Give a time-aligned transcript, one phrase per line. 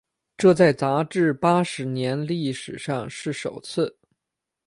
[0.35, 3.99] 这在杂志八十年历史上是首次。